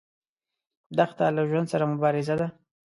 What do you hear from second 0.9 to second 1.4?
دښته